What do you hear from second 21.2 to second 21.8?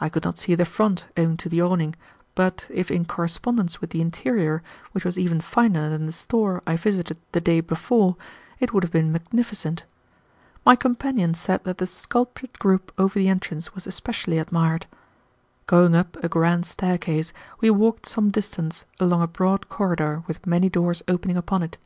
upon it.